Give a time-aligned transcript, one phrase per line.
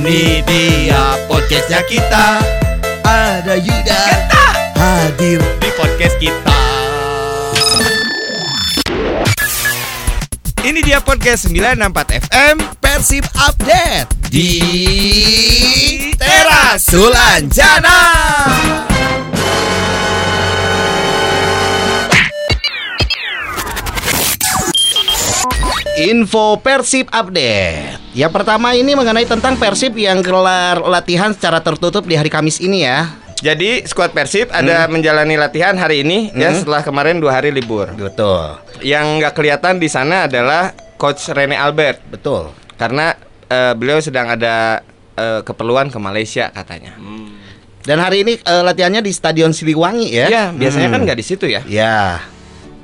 [0.00, 2.40] Ini dia podcastnya kita.
[3.04, 4.04] Ada Yuda.
[4.72, 6.60] Hadir di podcast kita.
[10.64, 14.56] Ini dia podcast 964 FM Persib Update di
[16.16, 18.00] Teras Sulanjana.
[26.00, 32.18] Info Persib Update Yang pertama ini mengenai tentang Persib yang gelar latihan secara tertutup di
[32.18, 33.06] hari Kamis ini ya
[33.38, 37.88] Jadi skuad Persib ada menjalani latihan hari ini ya setelah kemarin dua hari libur.
[37.94, 43.14] Betul Yang nggak kelihatan di sana adalah Coach Rene Albert Betul karena
[43.46, 44.82] eh, beliau sedang ada
[45.14, 46.96] eh, keperluan ke Malaysia katanya.
[47.80, 50.94] Dan hari ini eh, latihannya di Stadion Siliwangi ya Ya biasanya Hmm.
[50.98, 51.62] kan nggak di situ ya.
[51.64, 52.29] Ya Bia-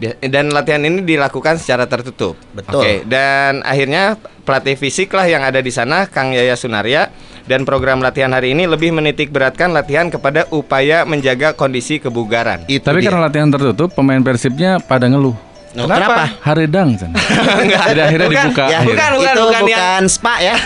[0.00, 2.36] Dan latihan ini dilakukan secara tertutup.
[2.52, 2.84] Betul.
[2.84, 7.08] Oke, dan akhirnya pelatih fisik lah yang ada di sana, Kang Yaya Sunaria.
[7.46, 12.66] Dan program latihan hari ini lebih menitik beratkan latihan kepada upaya menjaga kondisi kebugaran.
[12.66, 13.06] itu Tapi dia.
[13.06, 15.45] karena latihan tertutup, pemain Persibnya pada ngeluh.
[15.76, 16.24] Oh, Kenapa?
[16.40, 17.10] Haredang Chan.
[17.88, 18.64] Jadi akhirnya Bukan, dibuka.
[18.64, 18.86] Ya, akhirnya.
[18.88, 20.56] bukan, bukan, itu bukan bukan, yang- spa ya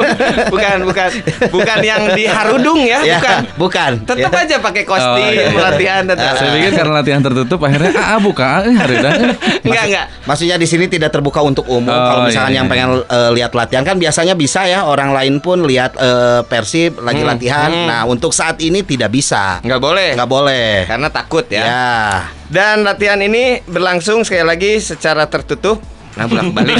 [0.52, 1.08] bukan, bukan,
[1.50, 3.38] bukan yang di Harudung ya, Ya, bukan.
[3.56, 3.90] bukan.
[4.04, 4.40] Tetap Ya.
[4.40, 5.50] aja pakai kostum Oh, iya.
[5.50, 6.32] latihan tetap.
[6.36, 9.12] Saya pikir karena latihan tertutup akhirnya ah, ah, buka ah, eh, Haredang.
[9.20, 9.34] eh.
[9.66, 10.06] Enggak, enggak.
[10.24, 11.90] Maksudnya di sini tidak terbuka untuk umum.
[11.90, 12.72] Oh, Kalau misalkan iya, yang iya.
[12.72, 17.20] pengen eh, lihat latihan kan biasanya bisa ya orang lain pun lihat eh, Persib lagi
[17.20, 17.68] Hmm, latihan.
[17.68, 17.86] hmm.
[17.86, 19.58] Nah, untuk saat ini tidak bisa.
[19.60, 20.08] Enggak boleh.
[20.14, 20.68] Nggak boleh.
[20.86, 21.62] Karena takut ya.
[21.62, 21.84] Ya.
[22.50, 25.78] Dan latihan ini berlangsung sekali lagi secara tertutup.
[26.10, 26.74] Nah, bolak balik.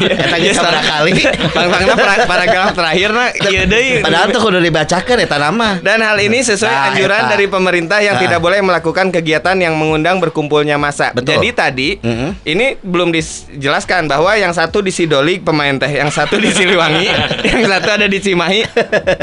[0.00, 1.12] Eta geus sabaraha kali.
[1.52, 4.00] Bang-bangna para- paragraf terakhir nah ieu deui.
[4.00, 5.78] Padahal tuh kudu dibacakan eta nama.
[5.78, 7.30] Dan hal ini sesuai Nah, anjuran eta.
[7.30, 8.22] dari pemerintah yang Nah.
[8.22, 11.12] tidak boleh melakukan kegiatan yang mengundang berkumpulnya massa.
[11.12, 11.36] Betul.
[11.36, 12.28] Jadi tadi Mhm.
[12.44, 17.06] ini belum dijelaskan bahwa yang satu di Sidolik pemain teh, yang satu di Siliwangi,
[17.52, 18.64] yang satu ada di Cimahi.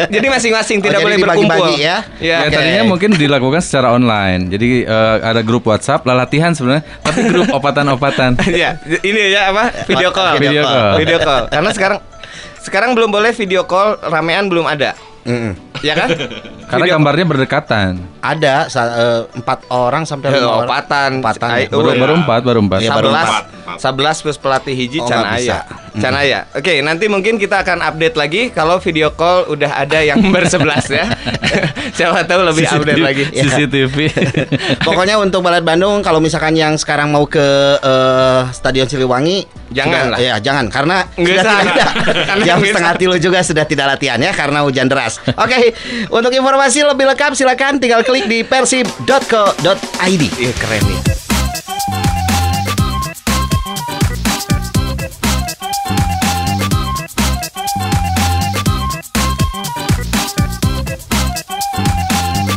[0.07, 1.67] Jadi masing-masing Oh, tidak jadi boleh berkumpul.
[1.75, 2.05] ya?
[2.17, 2.23] Ya.
[2.23, 2.55] Ya Oke.
[2.55, 4.47] tadinya mungkin dilakukan secara online.
[4.47, 8.37] Jadi eh, ada grup WhatsApp, lah latihan sebenarnya, tapi grup opatan-opatan.
[8.47, 9.71] ya, ini ya apa?
[9.85, 10.35] Video call.
[10.37, 10.97] Video call.
[10.97, 11.43] Video call.
[11.47, 11.99] Karena sekarang
[12.59, 14.95] sekarang belum boleh video call ramean belum ada.
[15.23, 15.55] Mm-mm.
[15.79, 16.11] Ya kan?
[16.69, 17.91] Karena Video- gambarnya berdekatan.
[18.19, 20.67] Ada eh, empat orang sampai Eh, lima orang.
[20.67, 21.09] opatan.
[21.19, 21.47] Opatan.
[21.49, 22.79] Ai- Baru, oh, baru empat, baru empat.
[22.79, 23.43] Iya, baru empat.
[23.73, 26.49] sabelas plus pelatih hiji Oh, can aya, can aya.
[26.51, 31.05] Oke, nanti mungkin kita akan update lagi kalau video call udah ada yang bersebelas ya.
[31.97, 33.23] Siapa tahu lebih update lagi.
[33.29, 33.43] Ya.
[33.47, 33.97] CCTV.
[34.79, 37.43] Pokoknya untuk Balad Bandung kalau misalkan yang sekarang mau ke
[37.77, 40.19] eh, Stadion Siliwangi Jangan sudah- lah.
[40.19, 41.85] Ya, jangan karena Nggak sudah tidak ada.
[42.23, 45.17] Karena Jam nggak setengah tilu juga sudah tidak latihan ya karena hujan deras.
[45.33, 45.73] Oke,
[46.09, 50.23] untuk informasi lebih lengkap silakan tinggal klik di persib.co.id.
[50.35, 51.22] Iya keren nih.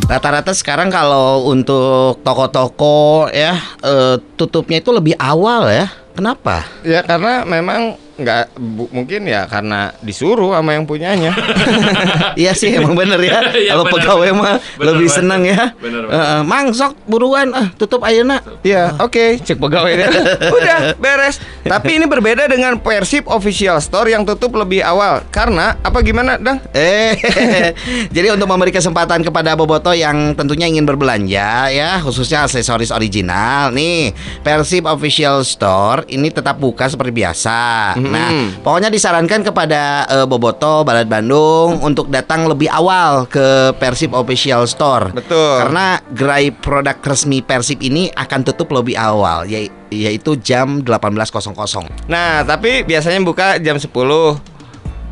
[0.07, 5.91] Rata-rata sekarang kalau untuk toko-toko ya eh, tutupnya itu lebih awal ya.
[6.15, 6.63] Kenapa?
[6.87, 11.33] Ya karena memang nggak bu- mungkin ya karena disuruh sama yang punyanya.
[12.37, 13.41] Iya sih emang bener ya.
[13.57, 13.95] Iya, Kalau bener.
[13.97, 15.17] pegawai mah Bener, lebih bener.
[15.17, 15.63] senang ya.
[15.77, 18.41] Bener, Eh, eh, Mang sok buruan ah tutup ayeuna.
[18.61, 20.09] Ya, oke, cek pegawainya.
[20.57, 21.41] Udah beres.
[21.63, 25.25] Tapi ini berbeda dengan Persib Official Store yang tutup lebih awal.
[25.29, 26.61] Karena apa gimana, Dang?
[26.73, 27.17] Eh,
[28.09, 34.13] jadi untuk memberi kesempatan kepada boboto yang tentunya ingin berbelanja ya, khususnya aksesoris original nih,
[34.41, 37.95] Persib Official Store ini tetap buka seperti biasa.
[38.09, 44.65] Nah, pokoknya disarankan kepada eh, boboto Balad Bandung untuk datang lebih awal ke Persib Official
[44.65, 45.11] Store.
[45.11, 45.61] Betul.
[45.61, 51.87] Karena gerai produk resmi Persib ini akan tutup lebih awal, yai- yaitu jam 18.00.
[52.07, 53.93] Nah, tapi biasanya buka jam 10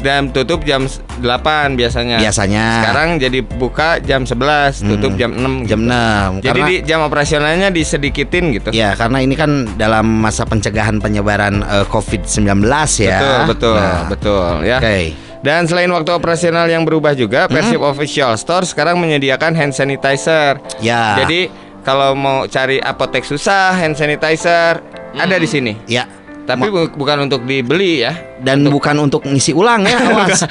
[0.02, 2.18] dan tutup jam 8 biasanya.
[2.18, 2.66] Biasanya.
[2.82, 5.70] Sekarang jadi buka jam 11, tutup jam 6.
[5.70, 6.44] Jam 6.
[6.44, 8.68] Jadi di jam operasionalnya disedikitin gitu.
[8.74, 12.64] Ya, karena ini kan dalam masa pencegahan penyebaran eh, COVID-19
[13.00, 13.18] ya.
[13.20, 14.78] Betul, betul, Nah, betul ya.
[14.80, 14.98] Oke.
[15.44, 20.56] Dan selain waktu operasional yang berubah juga, Persib Official Store sekarang menyediakan hand sanitizer.
[20.80, 21.20] Ya.
[21.20, 21.52] Jadi
[21.84, 24.80] kalau mau cari apotek susah, hand sanitizer
[25.12, 25.76] ada di sini.
[25.84, 26.08] Ya.
[26.44, 28.12] Tapi bu- bukan untuk dibeli ya.
[28.36, 30.44] Dan bukan untuk ngisi ulang ya, awas.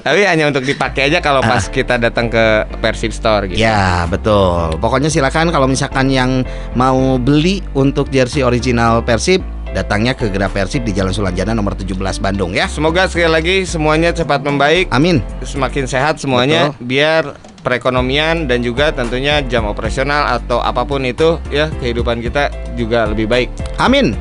[0.00, 2.44] Tapi hanya untuk dipakai aja kalau pas kita datang ke
[2.78, 3.58] Persib Store gitu.
[3.58, 4.78] ya, betul.
[4.78, 10.86] Pokoknya silakan kalau misalkan yang mau beli untuk jersey original Persib, datangnya ke Gerak Persib
[10.86, 12.70] di Jalan Sulanjana nomor 17 Bandung ya.
[12.70, 15.18] Semoga sekali lagi semuanya cepat membaik, Amin.
[15.42, 21.68] semakin sehat semuanya biar perekonomian dan juga tentunya jam operasional atau apa pun itu ya
[21.76, 23.48] kehidupan kita juga lebih baik.
[23.76, 24.16] Amin.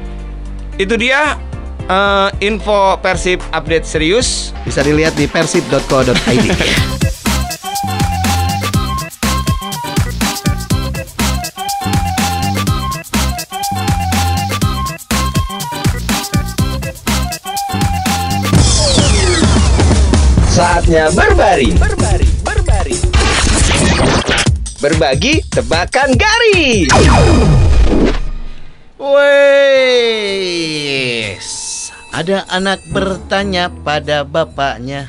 [0.80, 1.36] Itu dia
[1.92, 4.56] eh, info Persib update serius.
[4.64, 6.16] Bisa dilihat di persib.co.id.
[20.48, 21.76] Saatnya berbaring.
[21.76, 23.04] Berbaring, berbaring.
[24.80, 26.88] Berbagi tebakan garis.
[32.20, 35.08] Ada anak bertanya pada bapaknya.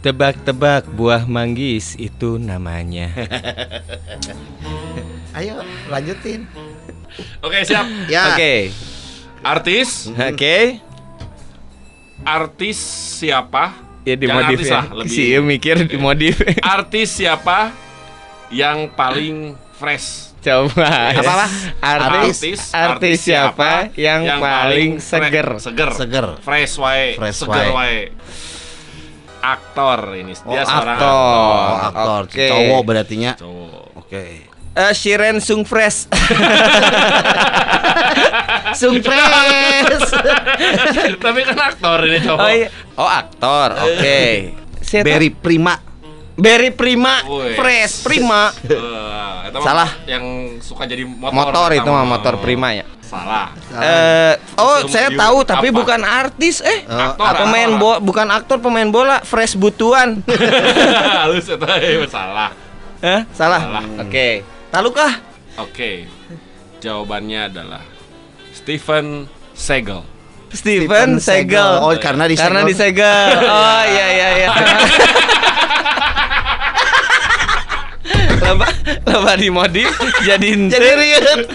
[0.00, 3.12] Tebak-tebak buah manggis itu namanya.
[5.36, 5.60] ayo
[5.92, 6.48] lanjutin.
[7.44, 7.84] Oke siap.
[8.08, 8.32] Ya.
[8.32, 8.72] Oke.
[9.44, 10.80] Artis, Oke.
[12.24, 12.78] artis
[13.20, 13.76] siapa?
[14.08, 14.76] Ya dimodif artis ya.
[14.80, 16.40] lah, lebih- Si Ieu mikir dimodif.
[16.64, 17.76] Artis siapa
[18.48, 20.32] yang paling fresh?
[20.44, 21.16] Coba.
[21.16, 21.46] Apa-apa?
[21.80, 25.48] Artis, artis, siapa yang, paling fre- seger?
[25.56, 25.90] Seger.
[25.96, 26.26] Seger.
[26.44, 27.16] Fresh wae.
[27.16, 28.12] Fresh seger wae.
[29.40, 30.36] Aktor ini.
[30.36, 31.08] Dia Oh, seorang aktor.
[31.08, 32.44] Oh, aktor Oke.
[32.48, 33.32] cowok berartinya.
[33.40, 34.04] Cowok.
[34.04, 34.24] Oke.
[34.74, 36.12] Eh, Shiren Sung Fresh.
[38.80, 40.12] Sung Fresh.
[41.24, 42.40] Tapi kan aktor ini cowok.
[42.40, 42.68] Oh, iya.
[42.96, 43.68] oh aktor.
[43.80, 44.20] Oke.
[44.84, 45.80] Saya Berry Prima.
[46.36, 47.24] Berry Prima.
[47.56, 48.50] Fresh Prima.
[49.54, 49.90] Eh, itu Salah.
[50.10, 50.24] Yang
[50.66, 51.30] suka jadi motor.
[51.30, 52.82] Motor itu mah motor Prima ya.
[53.06, 53.54] Salah.
[53.70, 55.76] Eh, oh, saya tahu tapi Apa?
[55.78, 56.82] bukan artis eh.
[56.82, 57.78] Aktor, Ah, pemain aktor.
[57.78, 60.18] bola, bukan aktor pemain bola, Fresh Butuan.
[61.22, 62.50] Halus itu eh, salah.
[62.98, 63.20] Hah?
[63.30, 63.60] Salah.
[63.62, 63.84] Salah.
[64.02, 64.42] Oke.
[64.74, 65.12] Talukah?
[65.62, 66.10] Oke.
[66.82, 67.82] Jawabannya adalah
[68.50, 70.02] Steven Seagal.
[70.54, 71.70] Steven Segel.
[71.82, 73.38] Oh, karena di Karena disegel.
[73.54, 74.48] Oh iya iya iya.
[79.14, 79.94] Loba loba dimodif
[80.26, 80.58] jadi.
[80.66, 81.46] Jadi riut.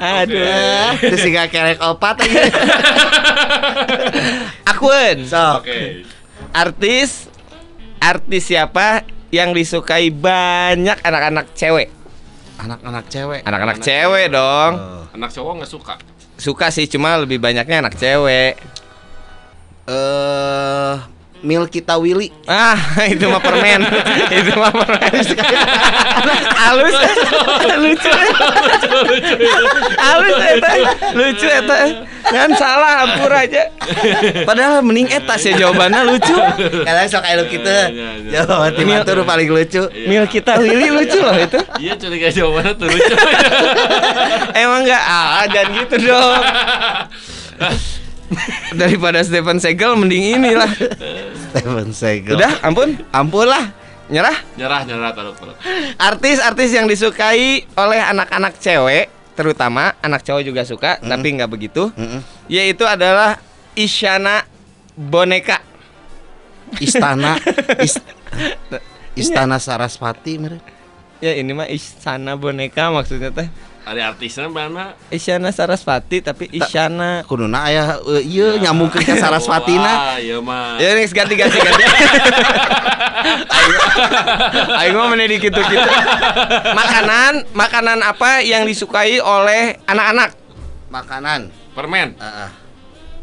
[0.16, 0.96] Aduh.
[0.96, 2.40] Terus gak kerek opat aja.
[4.72, 5.28] Akun.
[5.28, 5.60] Sok.
[5.60, 6.08] Oke.
[6.56, 7.28] Artis
[8.00, 11.92] artis siapa yang disukai banyak anak-anak cewek?
[12.56, 13.44] Anak-anak cewek.
[13.44, 14.72] Anak-anak cewek dong.
[15.12, 15.94] Anak cowok nggak suka.
[16.40, 18.56] Suka sih cuma lebih banyaknya anak cewek.
[19.84, 22.32] Eh Milkita Willy.
[22.48, 22.78] Ah,
[23.12, 23.84] itu mah permen.
[24.38, 25.12] itu mah permen.
[26.56, 26.96] Halus.
[27.76, 28.10] lucu.
[30.00, 30.72] Halus eta.
[31.12, 31.76] Lucu eta.
[32.26, 33.70] Kan salah hampur aja.
[34.48, 36.36] Padahal mending eta sih jawabannya lucu.
[36.82, 37.68] Kadang sok kayak lu gitu.
[37.68, 38.42] Iya, iya.
[38.42, 39.82] Jawa Timur tuh paling lucu.
[40.08, 41.60] Mil kita Willy lucu loh itu.
[41.78, 43.14] Iya curiga jawabannya tuh lucu.
[44.56, 46.42] Emang enggak ah jangan gitu dong.
[48.80, 50.70] Daripada Stephen Segel mending inilah.
[51.50, 52.36] Steven Seagal.
[52.36, 52.98] Udah, ampun.
[53.10, 53.70] ampun lah.
[54.06, 54.38] Nyerah.
[54.54, 55.58] nyerah nyerah taruh taruh.
[55.98, 61.90] Artis-artis yang disukai oleh anak-anak cewek, terutama anak cowok juga suka, tapi nggak begitu.
[61.90, 62.22] Mm-mm.
[62.46, 63.42] Yaitu adalah
[63.74, 64.46] Isyana
[64.94, 65.58] Boneka.
[66.78, 67.38] Istana
[67.86, 68.02] Is-
[69.18, 70.38] Istana Sarasvati.
[71.18, 73.50] Ya ini mah Isyana Boneka maksudnya teh.
[73.86, 74.98] Ada artisnya mana?
[75.14, 77.22] Isyana Sarasvati tapi Isyana.
[77.22, 79.92] Kuduna aya eh, ieu nyambung ke Sarasvatina.
[80.02, 80.74] Wah, iya mah.
[80.82, 81.86] Ya next ganti ganti ganti.
[84.82, 85.90] Ayo mah meneh gitu gitu.
[86.74, 90.34] Makanan makanan apa yang disukai oleh anak-anak?
[90.90, 91.54] Makanan.
[91.70, 92.18] Permen.
[92.18, 92.50] Heeh.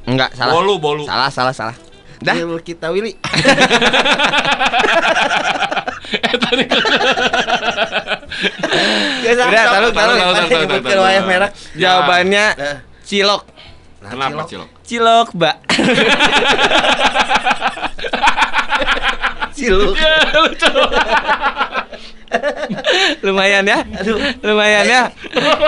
[0.08, 0.56] Enggak, salah.
[0.56, 1.04] Bolu, bolu.
[1.04, 1.76] Salah, salah, salah.
[2.24, 2.36] Dah.
[2.64, 3.20] kita Willy.
[9.24, 11.04] Udah, taruh, taruh, taruh, taruh, taruh, taruh.
[11.04, 11.50] wayah merah.
[11.76, 12.78] Jawabannya Eh.
[13.04, 13.44] cilok.
[14.04, 14.70] Kenapa cilok?
[14.84, 15.56] Cilok, Mbak.
[19.58, 19.96] Ciluk.
[23.22, 23.80] Lumayan ya?
[23.84, 24.18] Aduh.
[24.42, 25.02] Lumayan ya?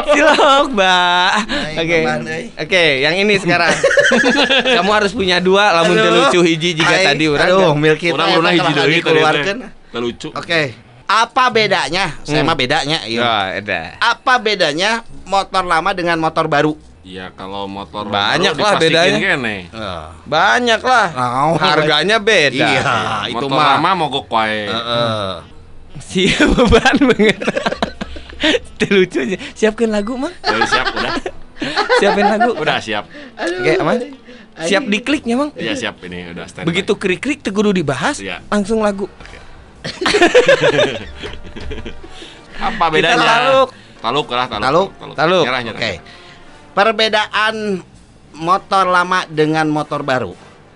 [0.07, 1.31] Cilok, Mbak.
[1.75, 1.97] Oke.
[2.01, 2.43] ay.
[2.57, 3.71] Oke, yang ini sekarang.
[4.75, 7.47] Kamu harus punya dua lamun lucu hiji jika Ay, tadi urang.
[7.47, 9.13] Aduh, mil kita Orang luna hiji deui teh.
[9.91, 10.29] Teu lucu.
[10.31, 10.75] Oke.
[11.05, 12.17] Apa bedanya?
[12.25, 12.49] Saya Hmm.
[12.49, 13.21] mah bedanya, iya.
[13.21, 13.81] Ya, ada.
[14.01, 16.73] Apa bedanya motor lama dengan motor baru?
[17.05, 19.19] Iya kalau motor Banyak baru lah bedanya.
[19.37, 19.69] kene.
[20.25, 21.07] Banyak lah.
[21.45, 22.65] Oh, Harganya beda.
[22.65, 22.81] Iya,
[23.29, 23.77] itu motor mah.
[23.77, 24.65] lama mogok wae.
[24.65, 25.54] Heeh.
[25.99, 27.39] Siap beban banget.
[28.85, 29.37] Lucu aja.
[29.57, 30.31] Siapkan lagu, Mang.
[30.37, 31.13] Jadi siap udah.
[31.99, 32.51] Siapin lagu.
[32.53, 33.05] Udah siap.
[33.33, 33.97] Oke, aman.
[34.55, 35.51] Siap dikliknya, Mang.
[35.55, 36.67] Iya siap ini udah standby.
[36.69, 38.39] Begitu krik-krik teu kudu dibahas, Iya.
[38.47, 39.09] langsung lagu.
[42.57, 43.25] apa Kita bedanya?
[43.25, 43.69] taluk.
[43.99, 44.89] Taluk lah, taluk.
[44.95, 45.15] Taluk.
[45.17, 45.43] Taluk.
[45.43, 45.61] Nyerah.
[45.73, 45.93] Oke.
[46.75, 47.55] Perbedaan
[48.35, 50.35] motor lama dengan motor baru.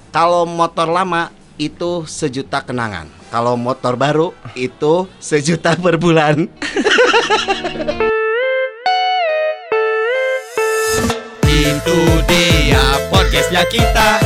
[0.09, 3.18] Kalau motor lama itu sejuta kenangan.
[3.29, 6.49] Kalau motor baru itu sejuta per bulan.
[11.45, 12.83] Itu dia
[13.13, 14.17] podcastnya kita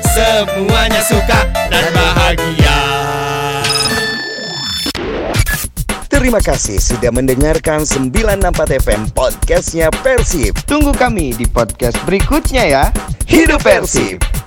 [0.00, 2.78] Semuanya suka dan bahagia
[6.08, 10.56] Terima kasih sudah mendengarkan 964 FM podcastnya Persib.
[10.64, 12.84] Tunggu kami di podcast berikutnya ya.
[13.28, 14.37] Hidup Persib!